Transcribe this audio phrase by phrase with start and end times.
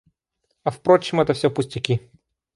[0.63, 2.01] А впрочем, это все пустяки.